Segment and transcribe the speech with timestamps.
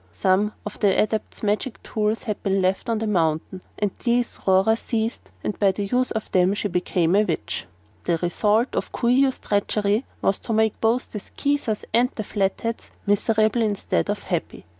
[0.15, 4.75] Some of the Adepts' magic tools had been left on the mountain, and these Rora
[4.75, 7.67] seized and by the use of them she became a witch.
[8.05, 12.23] "The result of Coo ee oh's treachery was to make both the Skeezers and the
[12.23, 14.65] Flatheads miserable instead of happy.